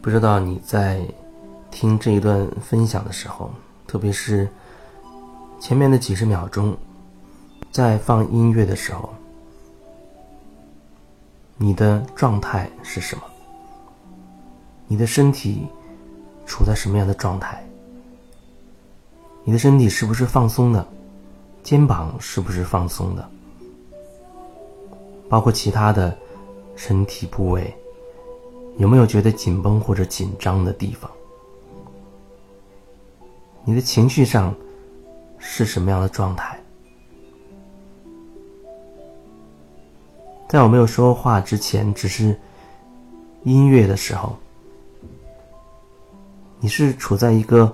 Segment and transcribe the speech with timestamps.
[0.00, 1.00] 不知道你在
[1.70, 3.50] 听这一段分享的时候，
[3.86, 4.48] 特别是
[5.60, 6.76] 前面的几十秒钟，
[7.70, 9.12] 在放音乐的时候，
[11.56, 13.22] 你的状态是什么？
[14.86, 15.66] 你的身体
[16.46, 17.62] 处在什么样的状态？
[19.44, 20.86] 你的身体是不是放松的？
[21.62, 23.28] 肩膀是不是放松的？
[25.28, 26.16] 包括其他的
[26.76, 27.76] 身体部位。
[28.78, 31.10] 有没有觉得紧绷或者紧张的地方？
[33.64, 34.54] 你的情绪上
[35.36, 36.58] 是什么样的状态？
[40.48, 42.34] 在我没有说话之前，只是
[43.42, 44.34] 音乐的时候，
[46.60, 47.70] 你是处在一个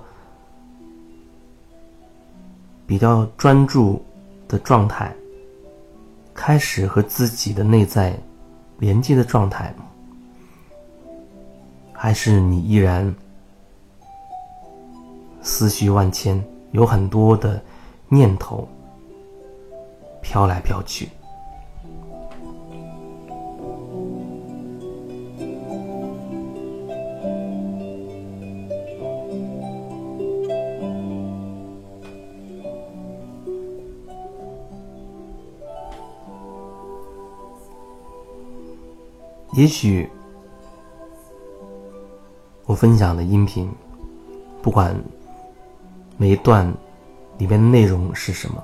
[2.85, 4.03] 比较专注
[4.47, 5.15] 的状态，
[6.33, 8.19] 开始和自己的内在
[8.79, 9.85] 连接的状态吗？
[12.05, 13.15] 还是你依然
[15.41, 16.39] 思绪万千，
[16.69, 17.59] 有很多的
[18.09, 18.67] 念头
[20.21, 21.09] 飘来飘去。
[39.57, 40.07] 也许。
[42.67, 43.71] 我分享的音频，
[44.63, 44.95] 不管
[46.17, 46.65] 每一段
[47.37, 48.63] 里面的内容是什么，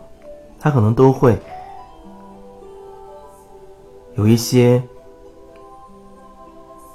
[0.60, 1.38] 它可能都会
[4.16, 4.82] 有一些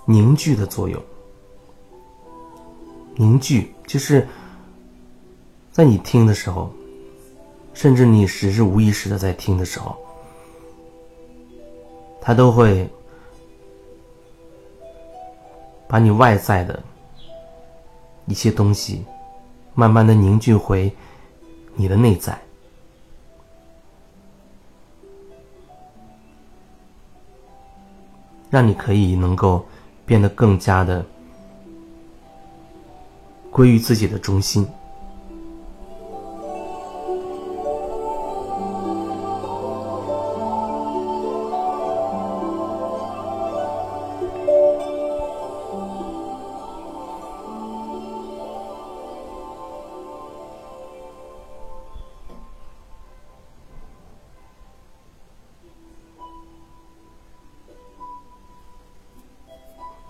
[0.04, 1.00] 凝聚的作用。
[3.14, 4.26] 凝聚就是
[5.70, 6.68] 在你听的时候，
[7.72, 9.96] 甚至你只是无意识的在听的时候，
[12.20, 12.90] 它都会
[15.86, 16.82] 把你外在的。
[18.26, 19.04] 一些东西，
[19.74, 20.92] 慢慢的凝聚回
[21.74, 22.38] 你的内在，
[28.50, 29.64] 让你可以能够
[30.04, 31.04] 变得更加的
[33.50, 34.66] 归于自己的中心。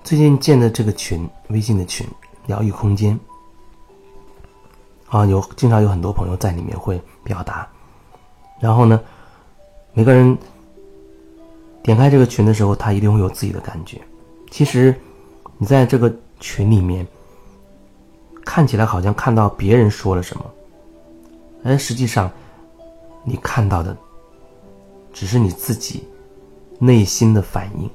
[0.06, 2.06] 最近建的这个群，微信的群，
[2.46, 3.18] 疗愈空间，
[5.08, 7.68] 啊，有经常有很多朋友在里面会表达，
[8.60, 9.00] 然后呢，
[9.94, 10.38] 每个人
[11.82, 14.00] 点开这个群的时候，他一定会有自己的感觉。
[14.48, 14.94] 其实，
[15.58, 17.04] 你在这个群里面，
[18.44, 20.44] 看起来好像看到别人说了什么，
[21.64, 22.30] 而实际上，
[23.24, 23.96] 你看到的
[25.12, 26.06] 只是你自己
[26.78, 27.90] 内心的反应。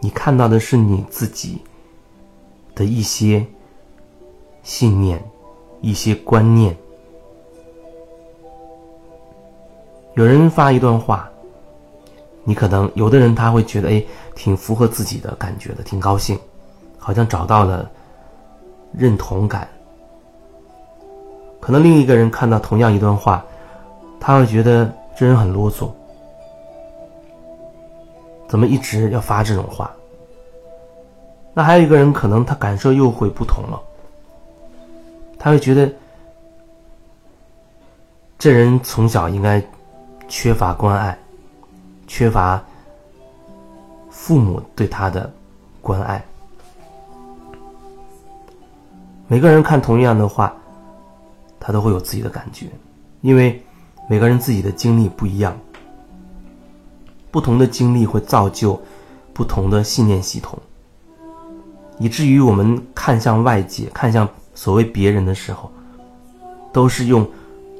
[0.00, 1.60] 你看到的是你自己
[2.74, 3.44] 的一些
[4.62, 5.22] 信念、
[5.80, 6.76] 一些观念。
[10.14, 11.28] 有人发一段话，
[12.44, 14.02] 你可能有的人他会觉得哎，
[14.34, 16.38] 挺符合自己的感觉的，挺高兴，
[16.98, 17.90] 好像找到了
[18.92, 19.68] 认同感。
[21.60, 23.44] 可能另一个人看到同样一段话，
[24.20, 25.90] 他会觉得这人很啰嗦。
[28.48, 29.90] 怎么一直要发这种话？
[31.52, 33.80] 那还有一个人，可能他感受又会不同了。
[35.38, 35.90] 他会觉得，
[38.38, 39.62] 这人从小应该
[40.28, 41.16] 缺乏关爱，
[42.06, 42.62] 缺乏
[44.10, 45.32] 父母对他的
[45.80, 46.22] 关爱。
[49.28, 50.54] 每个人看同样的话，
[51.58, 52.66] 他都会有自己的感觉，
[53.22, 53.60] 因为
[54.08, 55.56] 每个人自己的经历不一样。
[57.30, 58.80] 不同的经历会造就
[59.34, 60.58] 不同的信念系统，
[61.98, 65.70] 以至于我们看向外界、看向所谓别人的时候，
[66.72, 67.28] 都是用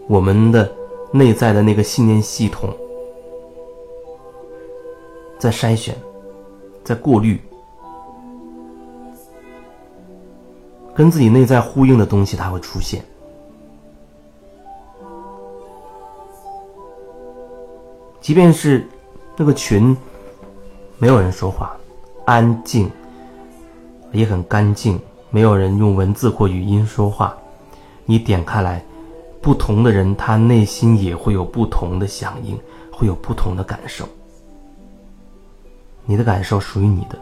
[0.08, 0.70] 我们的
[1.10, 2.68] 内在的那个信念系统
[5.38, 5.96] 在筛选、
[6.84, 7.40] 在过滤，
[10.94, 13.02] 跟自己内在呼应的东西，它会出现。
[18.20, 18.86] 即便是。
[19.36, 19.96] 那个群
[20.98, 21.76] 没有人说话，
[22.24, 22.90] 安静，
[24.12, 24.98] 也很干净，
[25.30, 27.36] 没有人用文字或语音说话。
[28.06, 28.82] 你点开来，
[29.42, 32.58] 不同的人他内心也会有不同的响应，
[32.90, 34.08] 会有不同的感受。
[36.06, 37.18] 你的感受属于你的，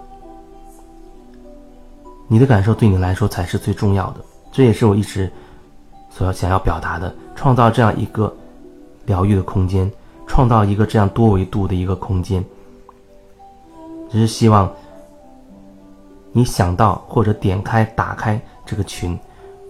[2.29, 4.21] 你的感受对你来说才是最重要的。
[4.53, 5.29] 这也是我一直
[6.11, 8.33] 所要想要表达的：创造这样一个
[9.05, 9.91] 疗愈的空间，
[10.27, 12.45] 创造一个这样多维度的一个空间。
[14.11, 14.73] 只是希望
[16.33, 19.19] 你想到或者点开、打开这个群，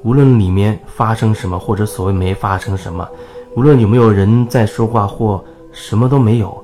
[0.02, 3.08] 无论里面发生什么，或者所谓没发生什么，
[3.56, 5.42] 无论有没有人在说话或
[5.72, 6.62] 什么都没有，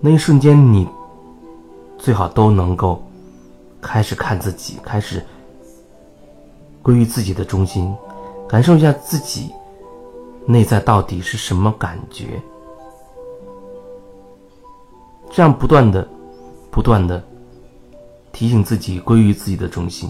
[0.00, 0.86] 那一瞬间你
[1.96, 3.02] 最好都能够
[3.80, 5.24] 开始看自己，开始
[6.82, 7.94] 归于自己的中心，
[8.46, 9.50] 感受一下自己
[10.46, 12.42] 内在到底是什么感觉，
[15.34, 16.06] 这样不断的、
[16.70, 17.20] 不断的。
[18.30, 20.08] 提醒自己归于自己的中心，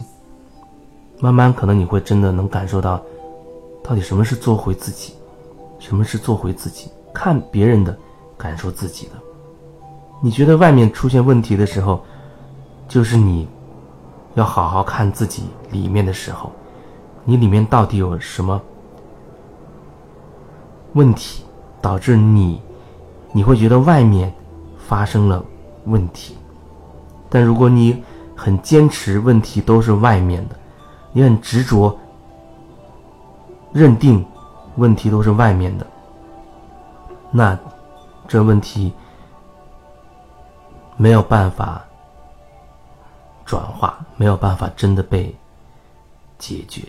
[1.18, 3.00] 慢慢可能你会真的能感受到，
[3.82, 5.14] 到底什么是做回自己，
[5.78, 7.96] 什么是做回自己，看别人的，
[8.36, 9.12] 感受自己的。
[10.22, 12.04] 你觉得外面出现问题的时候，
[12.86, 13.48] 就是你
[14.34, 16.52] 要好好看自己里面的时候，
[17.24, 18.60] 你里面到底有什么
[20.92, 21.44] 问题，
[21.80, 22.60] 导致你
[23.32, 24.32] 你会觉得外面
[24.86, 25.44] 发生了
[25.86, 26.36] 问题，
[27.28, 28.02] 但如果你。
[28.36, 30.56] 很坚持，问题都是外面的，
[31.12, 31.96] 你很执着，
[33.72, 34.26] 认定
[34.74, 35.86] 问题都是外面的，
[37.30, 37.56] 那
[38.26, 38.92] 这问题
[40.96, 41.84] 没有办法
[43.44, 45.34] 转化，没有办法真的被
[46.36, 46.82] 解决。